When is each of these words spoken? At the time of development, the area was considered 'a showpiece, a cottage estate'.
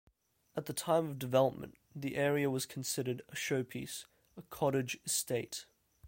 At 0.57 0.65
the 0.65 0.73
time 0.73 1.07
of 1.11 1.19
development, 1.19 1.77
the 1.95 2.15
area 2.15 2.49
was 2.49 2.65
considered 2.65 3.21
'a 3.29 3.35
showpiece, 3.35 4.05
a 4.35 4.41
cottage 4.41 4.97
estate'. 5.05 5.67